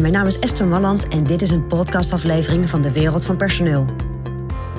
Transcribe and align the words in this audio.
Mijn 0.00 0.12
naam 0.12 0.26
is 0.26 0.38
Esther 0.38 0.66
Malland 0.66 1.08
en 1.08 1.24
dit 1.24 1.42
is 1.42 1.50
een 1.50 1.66
podcastaflevering 1.66 2.70
van 2.70 2.82
de 2.82 2.92
Wereld 2.92 3.24
van 3.24 3.36
Personeel. 3.36 3.84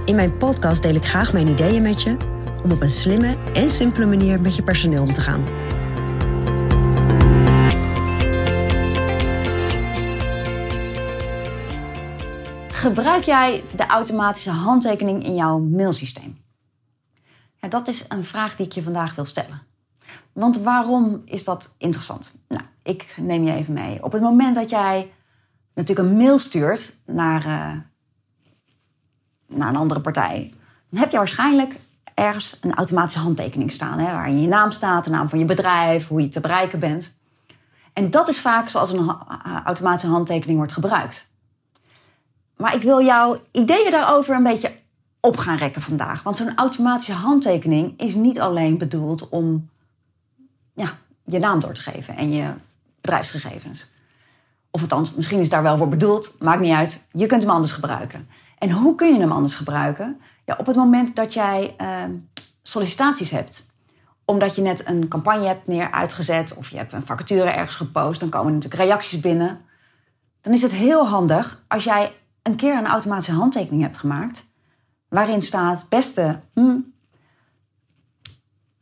In 0.05 0.15
mijn 0.15 0.37
podcast 0.37 0.81
deel 0.81 0.95
ik 0.95 1.05
graag 1.05 1.33
mijn 1.33 1.47
ideeën 1.47 1.81
met 1.81 2.01
je 2.01 2.17
om 2.63 2.71
op 2.71 2.81
een 2.81 2.91
slimme 2.91 3.37
en 3.53 3.69
simpele 3.69 4.05
manier 4.05 4.41
met 4.41 4.55
je 4.55 4.63
personeel 4.63 5.01
om 5.01 5.13
te 5.13 5.21
gaan. 5.21 5.43
Gebruik 12.71 13.23
jij 13.23 13.63
de 13.75 13.85
automatische 13.87 14.51
handtekening 14.51 15.25
in 15.25 15.35
jouw 15.35 15.59
mailsysteem? 15.59 16.37
Ja, 17.55 17.67
dat 17.67 17.87
is 17.87 18.05
een 18.07 18.25
vraag 18.25 18.55
die 18.55 18.65
ik 18.65 18.71
je 18.71 18.83
vandaag 18.83 19.15
wil 19.15 19.25
stellen. 19.25 19.61
Want 20.31 20.57
waarom 20.57 21.21
is 21.25 21.43
dat 21.43 21.75
interessant? 21.77 22.33
Nou, 22.47 22.63
ik 22.83 23.15
neem 23.17 23.43
je 23.43 23.53
even 23.53 23.73
mee. 23.73 24.03
Op 24.03 24.11
het 24.11 24.21
moment 24.21 24.55
dat 24.55 24.69
jij 24.69 25.11
natuurlijk 25.73 26.07
een 26.07 26.17
mail 26.17 26.39
stuurt 26.39 26.95
naar, 27.05 27.45
uh, 27.45 27.71
naar 29.57 29.69
een 29.69 29.75
andere 29.75 30.01
partij, 30.01 30.53
dan 30.89 30.99
heb 30.99 31.11
je 31.11 31.17
waarschijnlijk 31.17 31.79
ergens 32.13 32.57
een 32.61 32.73
automatische 32.73 33.19
handtekening 33.19 33.71
staan. 33.71 33.99
Hè, 33.99 34.11
waarin 34.11 34.41
je 34.41 34.47
naam 34.47 34.71
staat, 34.71 35.03
de 35.03 35.09
naam 35.09 35.29
van 35.29 35.39
je 35.39 35.45
bedrijf, 35.45 36.07
hoe 36.07 36.21
je 36.21 36.29
te 36.29 36.39
bereiken 36.39 36.79
bent. 36.79 37.13
En 37.93 38.11
dat 38.11 38.27
is 38.27 38.39
vaak 38.39 38.69
zoals 38.69 38.91
een 38.91 39.15
automatische 39.63 40.07
handtekening 40.07 40.57
wordt 40.57 40.73
gebruikt. 40.73 41.31
Maar 42.57 42.75
ik 42.75 42.81
wil 42.81 43.01
jouw 43.03 43.41
ideeën 43.51 43.91
daarover 43.91 44.35
een 44.35 44.43
beetje 44.43 44.71
op 45.19 45.37
gaan 45.37 45.57
rekken 45.57 45.81
vandaag. 45.81 46.23
Want 46.23 46.37
zo'n 46.37 46.55
automatische 46.55 47.13
handtekening 47.13 47.99
is 47.99 48.13
niet 48.13 48.39
alleen 48.39 48.77
bedoeld 48.77 49.29
om 49.29 49.69
ja, 50.73 50.97
je 51.25 51.39
naam 51.39 51.59
door 51.59 51.73
te 51.73 51.81
geven 51.81 52.15
en 52.17 52.31
je 52.31 52.53
bedrijfsgegevens. 53.03 53.91
Of 54.71 54.81
althans, 54.81 55.13
misschien 55.13 55.39
is 55.39 55.49
daar 55.49 55.63
wel 55.63 55.77
voor 55.77 55.89
bedoeld, 55.89 56.35
maakt 56.39 56.61
niet 56.61 56.73
uit. 56.73 57.07
Je 57.11 57.25
kunt 57.25 57.41
hem 57.41 57.51
anders 57.51 57.71
gebruiken. 57.71 58.29
En 58.57 58.71
hoe 58.71 58.95
kun 58.95 59.13
je 59.13 59.19
hem 59.19 59.31
anders 59.31 59.55
gebruiken? 59.55 60.21
Ja, 60.45 60.55
op 60.57 60.65
het 60.65 60.75
moment 60.75 61.15
dat 61.15 61.33
jij 61.33 61.75
uh, 61.81 62.03
sollicitaties 62.61 63.31
hebt. 63.31 63.71
Omdat 64.25 64.55
je 64.55 64.61
net 64.61 64.87
een 64.87 65.07
campagne 65.07 65.47
hebt 65.47 65.67
neer 65.67 65.91
uitgezet 65.91 66.53
of 66.53 66.69
je 66.69 66.77
hebt 66.77 66.93
een 66.93 67.05
vacature 67.05 67.49
ergens 67.49 67.75
gepost, 67.75 68.19
dan 68.19 68.29
komen 68.29 68.53
natuurlijk 68.53 68.83
reacties 68.83 69.19
binnen. 69.19 69.61
Dan 70.41 70.53
is 70.53 70.61
het 70.61 70.71
heel 70.71 71.07
handig 71.07 71.63
als 71.67 71.83
jij 71.83 72.15
een 72.41 72.55
keer 72.55 72.77
een 72.77 72.87
automatische 72.87 73.33
handtekening 73.33 73.81
hebt 73.81 73.97
gemaakt. 73.97 74.45
Waarin 75.09 75.41
staat: 75.41 75.85
Beste, 75.89 76.39
hm, 76.53 76.77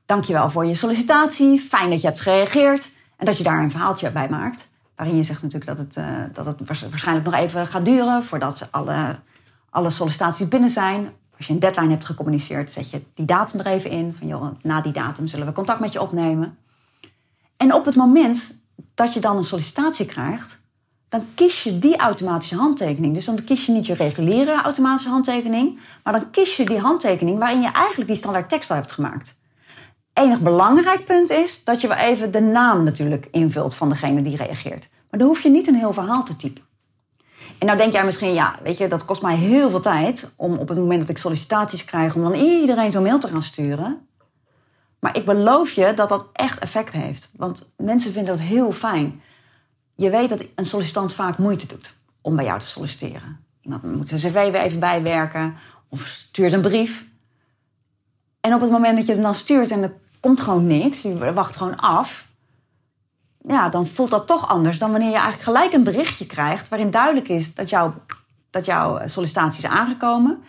dankjewel 0.05 0.49
voor 0.49 0.65
je 0.65 0.75
sollicitatie. 0.75 1.59
Fijn 1.59 1.89
dat 1.89 2.01
je 2.01 2.07
hebt 2.07 2.21
gereageerd. 2.21 2.89
En 3.21 3.27
dat 3.27 3.37
je 3.37 3.43
daar 3.43 3.63
een 3.63 3.71
verhaaltje 3.71 4.11
bij 4.11 4.29
maakt. 4.29 4.71
Waarin 4.95 5.15
je 5.15 5.23
zegt 5.23 5.41
natuurlijk 5.41 5.77
dat 5.77 5.85
het, 5.85 5.97
uh, 5.97 6.23
dat 6.33 6.45
het 6.45 6.67
waarschijnlijk 6.67 7.25
nog 7.25 7.33
even 7.35 7.67
gaat 7.67 7.85
duren 7.85 8.23
voordat 8.23 8.67
alle, 8.71 9.15
alle 9.69 9.89
sollicitaties 9.89 10.47
binnen 10.47 10.69
zijn. 10.69 11.09
Als 11.37 11.47
je 11.47 11.53
een 11.53 11.59
deadline 11.59 11.89
hebt 11.89 12.05
gecommuniceerd, 12.05 12.71
zet 12.71 12.89
je 12.89 13.01
die 13.13 13.25
datum 13.25 13.59
er 13.59 13.65
even 13.65 13.89
in. 13.89 14.15
Van 14.17 14.27
joh, 14.27 14.51
na 14.61 14.81
die 14.81 14.91
datum 14.91 15.27
zullen 15.27 15.45
we 15.45 15.51
contact 15.51 15.79
met 15.79 15.91
je 15.91 16.01
opnemen. 16.01 16.57
En 17.57 17.73
op 17.73 17.85
het 17.85 17.95
moment 17.95 18.61
dat 18.93 19.13
je 19.13 19.19
dan 19.19 19.37
een 19.37 19.43
sollicitatie 19.43 20.05
krijgt, 20.05 20.61
dan 21.09 21.25
kies 21.35 21.63
je 21.63 21.79
die 21.79 21.97
automatische 21.97 22.55
handtekening. 22.55 23.13
Dus 23.13 23.25
dan 23.25 23.43
kies 23.43 23.65
je 23.65 23.71
niet 23.71 23.85
je 23.85 23.93
reguliere 23.93 24.61
automatische 24.61 25.09
handtekening, 25.09 25.79
maar 26.03 26.13
dan 26.13 26.31
kies 26.31 26.57
je 26.57 26.65
die 26.65 26.79
handtekening 26.79 27.37
waarin 27.37 27.61
je 27.61 27.71
eigenlijk 27.71 28.09
die 28.09 28.17
standaard 28.17 28.49
tekst 28.49 28.69
al 28.69 28.75
hebt 28.75 28.91
gemaakt 28.91 29.39
enig 30.13 30.39
belangrijk 30.39 31.05
punt 31.05 31.29
is 31.29 31.63
dat 31.63 31.81
je 31.81 31.87
wel 31.87 31.97
even 31.97 32.31
de 32.31 32.41
naam 32.41 32.83
natuurlijk 32.83 33.27
invult 33.31 33.75
van 33.75 33.89
degene 33.89 34.21
die 34.21 34.35
reageert. 34.35 34.89
Maar 35.09 35.19
dan 35.19 35.27
hoef 35.27 35.41
je 35.41 35.49
niet 35.49 35.67
een 35.67 35.75
heel 35.75 35.93
verhaal 35.93 36.23
te 36.23 36.35
typen. 36.35 36.63
En 37.57 37.67
nou 37.67 37.77
denk 37.77 37.93
jij 37.93 38.05
misschien, 38.05 38.33
ja, 38.33 38.55
weet 38.63 38.77
je, 38.77 38.87
dat 38.87 39.05
kost 39.05 39.21
mij 39.21 39.35
heel 39.35 39.69
veel 39.69 39.79
tijd 39.79 40.33
om 40.35 40.57
op 40.57 40.67
het 40.67 40.77
moment 40.77 40.99
dat 40.99 41.09
ik 41.09 41.17
sollicitaties 41.17 41.85
krijg, 41.85 42.15
om 42.15 42.21
dan 42.21 42.33
iedereen 42.33 42.91
zo'n 42.91 43.03
mail 43.03 43.19
te 43.19 43.27
gaan 43.27 43.43
sturen. 43.43 44.07
Maar 44.99 45.17
ik 45.17 45.25
beloof 45.25 45.71
je 45.71 45.93
dat 45.93 46.09
dat 46.09 46.29
echt 46.33 46.59
effect 46.59 46.93
heeft. 46.93 47.31
Want 47.37 47.73
mensen 47.77 48.11
vinden 48.11 48.37
dat 48.37 48.43
heel 48.43 48.71
fijn. 48.71 49.21
Je 49.95 50.09
weet 50.09 50.29
dat 50.29 50.43
een 50.55 50.65
sollicitant 50.65 51.13
vaak 51.13 51.37
moeite 51.37 51.67
doet 51.67 51.93
om 52.21 52.35
bij 52.35 52.45
jou 52.45 52.59
te 52.59 52.65
solliciteren. 52.65 53.39
Iemand 53.61 53.83
moet 53.83 54.09
zijn 54.09 54.21
cv 54.21 54.51
weer 54.51 54.61
even 54.61 54.79
bijwerken 54.79 55.55
of 55.89 56.05
stuurt 56.05 56.53
een 56.53 56.61
brief. 56.61 57.05
En 58.41 58.53
op 58.53 58.61
het 58.61 58.71
moment 58.71 58.97
dat 58.97 59.05
je 59.05 59.13
hem 59.13 59.21
dan 59.21 59.35
stuurt 59.35 59.71
en 59.71 59.83
er 59.83 59.93
komt 60.19 60.41
gewoon 60.41 60.67
niks, 60.67 61.01
je 61.01 61.33
wacht 61.33 61.55
gewoon 61.55 61.75
af. 61.75 62.29
Ja, 63.37 63.69
dan 63.69 63.87
voelt 63.87 64.09
dat 64.09 64.27
toch 64.27 64.49
anders 64.49 64.79
dan 64.79 64.91
wanneer 64.91 65.09
je 65.09 65.15
eigenlijk 65.15 65.43
gelijk 65.43 65.73
een 65.73 65.83
berichtje 65.83 66.25
krijgt 66.25 66.69
waarin 66.69 66.91
duidelijk 66.91 67.29
is 67.29 67.55
dat, 67.55 67.69
jou, 67.69 67.91
dat 68.49 68.65
jouw 68.65 69.07
sollicitatie 69.07 69.63
is 69.63 69.69
aangekomen. 69.69 70.43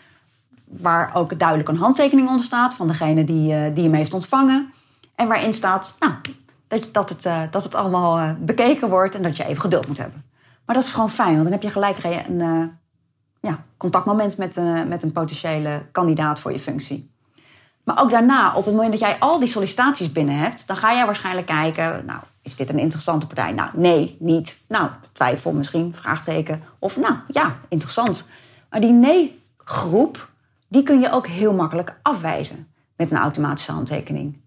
Waar 0.65 1.15
ook 1.15 1.39
duidelijk 1.39 1.69
een 1.69 1.77
handtekening 1.77 2.29
onder 2.29 2.45
staat 2.45 2.75
van 2.75 2.87
degene 2.87 3.25
die, 3.25 3.55
uh, 3.55 3.75
die 3.75 3.85
hem 3.85 3.95
heeft 3.95 4.15
ontvangen. 4.15 4.73
En 5.15 5.29
waarin 5.29 5.55
staat 5.55 5.95
nou, 5.99 6.13
dat, 6.69 6.89
dat, 6.93 7.09
het, 7.09 7.25
uh, 7.25 7.43
dat 7.51 7.65
het 7.65 7.75
allemaal 7.75 8.19
uh, 8.19 8.33
bekeken 8.39 8.89
wordt 8.89 9.15
en 9.15 9.23
dat 9.23 9.37
je 9.37 9.45
even 9.45 9.63
geduld 9.63 9.87
moet 9.87 9.99
hebben. 9.99 10.25
Maar 10.67 10.75
dat 10.75 10.85
is 10.85 10.91
gewoon 10.91 11.11
fijn, 11.11 11.33
want 11.33 11.43
dan 11.43 11.53
heb 11.53 11.63
je 11.63 11.71
gelijk 11.71 12.05
een 12.05 12.71
ja, 13.41 13.65
contactmoment 13.77 14.37
met, 14.37 14.57
met 14.89 15.03
een 15.03 15.13
potentiële 15.13 15.87
kandidaat 15.93 16.39
voor 16.39 16.53
je 16.53 16.61
functie. 16.61 17.12
Maar 17.85 18.01
ook 18.01 18.11
daarna, 18.11 18.55
op 18.55 18.65
het 18.65 18.75
moment 18.75 18.93
dat 18.93 19.01
jij 19.01 19.17
al 19.19 19.39
die 19.39 19.49
sollicitaties 19.49 20.13
binnen 20.13 20.37
hebt, 20.37 20.67
dan 20.67 20.77
ga 20.77 20.95
jij 20.95 21.07
waarschijnlijk 21.07 21.47
kijken, 21.47 22.05
nou, 22.07 22.21
is 22.43 22.57
dit 22.57 22.69
een 22.69 22.79
interessante 22.79 23.27
partij? 23.27 23.53
Nou, 23.53 23.71
nee, 23.75 24.17
niet. 24.19 24.59
Nou, 24.69 24.91
twijfel 25.13 25.53
misschien, 25.53 25.95
vraagteken. 25.95 26.63
Of 26.79 26.97
nou, 26.97 27.15
ja, 27.29 27.57
interessant. 27.69 28.29
Maar 28.71 28.81
die 28.81 28.93
nee-groep, 28.93 30.29
die 30.69 30.83
kun 30.83 31.01
je 31.01 31.11
ook 31.11 31.27
heel 31.27 31.55
makkelijk 31.55 31.99
afwijzen 32.03 32.73
met 32.97 33.11
een 33.11 33.17
automatische 33.19 33.73
handtekening. 33.73 34.41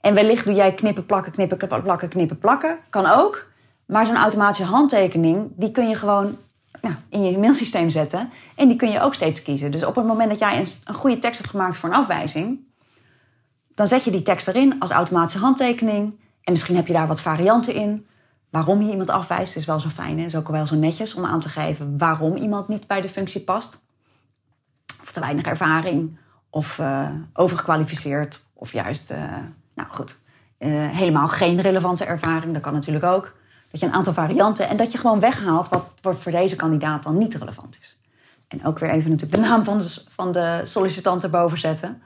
En 0.00 0.14
wellicht 0.14 0.44
doe 0.44 0.54
jij 0.54 0.74
knippen, 0.74 1.06
plakken, 1.06 1.32
knippen, 1.32 1.82
plakken, 1.82 2.08
knippen, 2.08 2.38
plakken. 2.38 2.78
Kan 2.90 3.06
ook. 3.06 3.46
Maar 3.86 4.06
zo'n 4.06 4.16
automatische 4.16 4.64
handtekening, 4.64 5.52
die 5.56 5.70
kun 5.70 5.88
je 5.88 5.96
gewoon 5.96 6.36
nou, 6.80 6.94
in 7.08 7.24
je 7.24 7.38
mailsysteem 7.38 7.90
zetten. 7.90 8.30
En 8.56 8.68
die 8.68 8.76
kun 8.76 8.90
je 8.90 9.00
ook 9.00 9.14
steeds 9.14 9.42
kiezen. 9.42 9.70
Dus 9.70 9.84
op 9.84 9.94
het 9.94 10.06
moment 10.06 10.30
dat 10.30 10.38
jij 10.38 10.58
een, 10.58 10.66
een 10.84 10.94
goede 10.94 11.18
tekst 11.18 11.38
hebt 11.38 11.50
gemaakt 11.50 11.76
voor 11.76 11.88
een 11.88 11.94
afwijzing, 11.94 12.68
dan 13.80 13.88
zet 13.88 14.04
je 14.04 14.10
die 14.10 14.22
tekst 14.22 14.48
erin 14.48 14.80
als 14.80 14.90
automatische 14.90 15.38
handtekening. 15.38 16.20
En 16.42 16.52
misschien 16.52 16.76
heb 16.76 16.86
je 16.86 16.92
daar 16.92 17.06
wat 17.06 17.20
varianten 17.20 17.74
in. 17.74 18.06
Waarom 18.50 18.82
je 18.82 18.90
iemand 18.90 19.10
afwijst 19.10 19.56
is 19.56 19.64
wel 19.64 19.80
zo 19.80 19.88
fijn. 19.88 20.18
Hè? 20.18 20.24
Is 20.24 20.36
ook 20.36 20.48
wel 20.48 20.66
zo 20.66 20.76
netjes 20.76 21.14
om 21.14 21.24
aan 21.24 21.40
te 21.40 21.48
geven 21.48 21.98
waarom 21.98 22.36
iemand 22.36 22.68
niet 22.68 22.86
bij 22.86 23.00
de 23.00 23.08
functie 23.08 23.40
past. 23.40 23.80
Of 25.02 25.12
te 25.12 25.20
weinig 25.20 25.44
ervaring. 25.44 26.18
Of 26.50 26.78
uh, 26.78 27.08
overgekwalificeerd. 27.32 28.40
Of 28.54 28.72
juist, 28.72 29.10
uh, 29.10 29.18
nou 29.74 29.88
goed, 29.90 30.18
uh, 30.58 30.88
helemaal 30.90 31.28
geen 31.28 31.60
relevante 31.60 32.04
ervaring. 32.04 32.52
Dat 32.52 32.62
kan 32.62 32.72
natuurlijk 32.72 33.04
ook. 33.04 33.36
Dat 33.70 33.80
je 33.80 33.86
een 33.86 33.92
aantal 33.92 34.12
varianten 34.12 34.68
en 34.68 34.76
dat 34.76 34.92
je 34.92 34.98
gewoon 34.98 35.20
weghaalt 35.20 35.68
wat, 35.68 35.86
wat 36.00 36.18
voor 36.18 36.32
deze 36.32 36.56
kandidaat 36.56 37.02
dan 37.02 37.18
niet 37.18 37.34
relevant 37.34 37.78
is. 37.80 37.98
En 38.48 38.64
ook 38.64 38.78
weer 38.78 38.90
even 38.90 39.10
natuurlijk 39.10 39.42
de 39.42 39.48
naam 39.48 39.64
van 39.64 39.78
de, 39.78 40.04
van 40.14 40.32
de 40.32 40.60
sollicitant 40.64 41.22
erboven 41.22 41.58
zetten. 41.58 42.02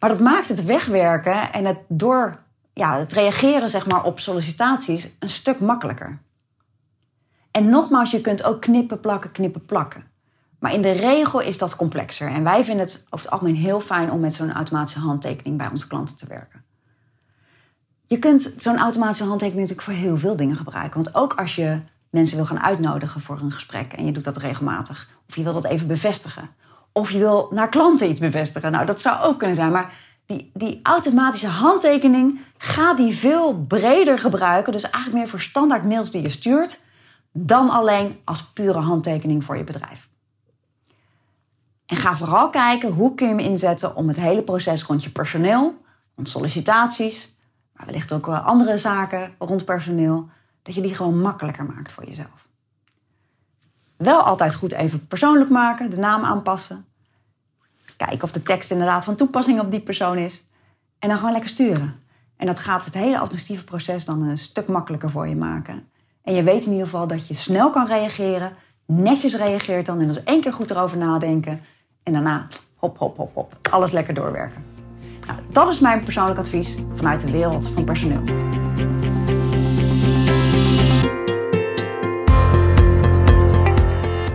Maar 0.00 0.10
dat 0.10 0.20
maakt 0.20 0.48
het 0.48 0.64
wegwerken 0.64 1.52
en 1.52 1.64
het 1.64 1.78
door 1.88 2.38
ja, 2.72 2.98
het 2.98 3.12
reageren 3.12 3.70
zeg 3.70 3.86
maar, 3.86 4.04
op 4.04 4.20
sollicitaties 4.20 5.10
een 5.18 5.28
stuk 5.28 5.60
makkelijker. 5.60 6.18
En 7.50 7.68
nogmaals, 7.68 8.10
je 8.10 8.20
kunt 8.20 8.44
ook 8.44 8.60
knippen, 8.60 9.00
plakken, 9.00 9.32
knippen, 9.32 9.66
plakken. 9.66 10.04
Maar 10.58 10.72
in 10.72 10.82
de 10.82 10.90
regel 10.90 11.40
is 11.40 11.58
dat 11.58 11.76
complexer. 11.76 12.28
En 12.28 12.44
wij 12.44 12.64
vinden 12.64 12.86
het 12.86 13.04
over 13.10 13.24
het 13.24 13.30
algemeen 13.30 13.56
heel 13.56 13.80
fijn 13.80 14.10
om 14.10 14.20
met 14.20 14.34
zo'n 14.34 14.52
automatische 14.52 15.00
handtekening 15.00 15.56
bij 15.56 15.68
onze 15.72 15.86
klanten 15.86 16.16
te 16.16 16.26
werken. 16.26 16.64
Je 18.06 18.18
kunt 18.18 18.54
zo'n 18.58 18.78
automatische 18.78 19.24
handtekening 19.24 19.68
natuurlijk 19.68 19.96
voor 19.96 20.06
heel 20.06 20.18
veel 20.18 20.36
dingen 20.36 20.56
gebruiken. 20.56 21.02
Want 21.02 21.14
ook 21.14 21.34
als 21.34 21.54
je 21.54 21.80
mensen 22.10 22.36
wil 22.36 22.46
gaan 22.46 22.60
uitnodigen 22.60 23.20
voor 23.20 23.40
een 23.40 23.52
gesprek 23.52 23.92
en 23.92 24.06
je 24.06 24.12
doet 24.12 24.24
dat 24.24 24.36
regelmatig, 24.36 25.08
of 25.28 25.36
je 25.36 25.42
wil 25.42 25.52
dat 25.52 25.64
even 25.64 25.86
bevestigen, 25.86 26.50
of 26.92 27.10
je 27.10 27.18
wil 27.18 27.48
naar 27.50 27.68
klanten 27.68 28.10
iets 28.10 28.20
bevestigen. 28.20 28.72
Nou, 28.72 28.86
dat 28.86 29.00
zou 29.00 29.22
ook 29.22 29.38
kunnen 29.38 29.56
zijn. 29.56 29.72
Maar 29.72 29.92
die, 30.26 30.50
die 30.54 30.80
automatische 30.82 31.48
handtekening, 31.48 32.40
ga 32.58 32.94
die 32.94 33.16
veel 33.16 33.64
breder 33.64 34.18
gebruiken. 34.18 34.72
Dus 34.72 34.82
eigenlijk 34.82 35.14
meer 35.14 35.28
voor 35.28 35.40
standaard 35.40 35.84
mails 35.84 36.10
die 36.10 36.22
je 36.22 36.30
stuurt. 36.30 36.80
Dan 37.32 37.70
alleen 37.70 38.20
als 38.24 38.44
pure 38.44 38.78
handtekening 38.78 39.44
voor 39.44 39.56
je 39.56 39.64
bedrijf. 39.64 40.08
En 41.86 41.96
ga 41.96 42.16
vooral 42.16 42.50
kijken 42.50 42.92
hoe 42.92 43.14
kun 43.14 43.28
je 43.28 43.34
hem 43.34 43.42
inzetten 43.42 43.96
om 43.96 44.08
het 44.08 44.16
hele 44.16 44.42
proces 44.42 44.82
rond 44.82 45.04
je 45.04 45.10
personeel, 45.10 45.74
rond 46.16 46.28
sollicitaties, 46.28 47.36
maar 47.72 47.86
wellicht 47.86 48.12
ook 48.12 48.28
andere 48.28 48.78
zaken 48.78 49.34
rond 49.38 49.64
personeel, 49.64 50.28
dat 50.62 50.74
je 50.74 50.80
die 50.80 50.94
gewoon 50.94 51.20
makkelijker 51.20 51.64
maakt 51.64 51.92
voor 51.92 52.04
jezelf. 52.04 52.49
Wel 54.00 54.22
altijd 54.22 54.54
goed 54.54 54.72
even 54.72 55.06
persoonlijk 55.06 55.50
maken, 55.50 55.90
de 55.90 55.96
naam 55.96 56.24
aanpassen. 56.24 56.84
Kijken 57.96 58.22
of 58.22 58.32
de 58.32 58.42
tekst 58.42 58.70
inderdaad 58.70 59.04
van 59.04 59.14
toepassing 59.14 59.60
op 59.60 59.70
die 59.70 59.80
persoon 59.80 60.18
is. 60.18 60.48
En 60.98 61.08
dan 61.08 61.18
gewoon 61.18 61.32
lekker 61.32 61.50
sturen. 61.50 62.02
En 62.36 62.46
dat 62.46 62.58
gaat 62.58 62.84
het 62.84 62.94
hele 62.94 63.18
administratieve 63.18 63.64
proces 63.64 64.04
dan 64.04 64.22
een 64.22 64.38
stuk 64.38 64.66
makkelijker 64.66 65.10
voor 65.10 65.28
je 65.28 65.36
maken. 65.36 65.88
En 66.22 66.34
je 66.34 66.42
weet 66.42 66.64
in 66.64 66.70
ieder 66.70 66.86
geval 66.86 67.06
dat 67.06 67.28
je 67.28 67.34
snel 67.34 67.70
kan 67.70 67.86
reageren, 67.86 68.52
netjes 68.86 69.36
reageert 69.36 69.86
dan 69.86 70.00
en 70.00 70.06
dus 70.06 70.24
één 70.24 70.40
keer 70.40 70.52
goed 70.52 70.70
erover 70.70 70.98
nadenken. 70.98 71.60
En 72.02 72.12
daarna 72.12 72.48
hop, 72.76 72.98
hop, 72.98 73.16
hop, 73.16 73.34
hop, 73.34 73.56
alles 73.70 73.92
lekker 73.92 74.14
doorwerken. 74.14 74.64
Nou, 75.26 75.38
dat 75.52 75.70
is 75.70 75.80
mijn 75.80 76.04
persoonlijk 76.04 76.38
advies 76.38 76.76
vanuit 76.94 77.20
de 77.20 77.30
wereld 77.30 77.68
van 77.68 77.84
personeel. 77.84 78.22